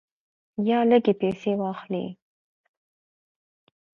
[0.67, 2.03] یا لږې پیسې واخلې.